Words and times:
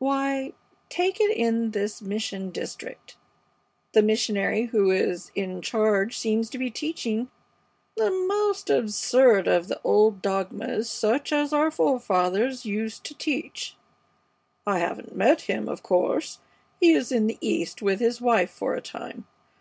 Why, 0.00 0.54
take 0.88 1.20
it 1.20 1.30
in 1.36 1.70
this 1.70 2.02
mission 2.02 2.50
district. 2.50 3.16
The 3.92 4.02
missionary 4.02 4.64
who 4.66 4.90
is 4.90 5.30
in 5.36 5.62
charge 5.62 6.18
seems 6.18 6.50
to 6.50 6.58
be 6.58 6.68
teaching 6.68 7.30
the 7.96 8.10
most 8.10 8.70
absurd 8.70 9.46
of 9.46 9.68
the 9.68 9.80
old 9.84 10.20
dogmas 10.20 10.90
such 10.90 11.32
as 11.32 11.52
our 11.52 11.70
forefathers 11.70 12.66
used 12.66 13.04
to 13.04 13.14
teach. 13.14 13.76
I 14.66 14.80
haven't 14.80 15.14
met 15.14 15.42
him, 15.42 15.68
of 15.68 15.84
course. 15.84 16.40
He 16.80 16.90
is 16.90 17.12
in 17.12 17.28
the 17.28 17.38
East 17.40 17.80
with 17.80 18.00
his 18.00 18.20
wife 18.20 18.50
for 18.50 18.74
a 18.74 18.82
time. 18.82 19.28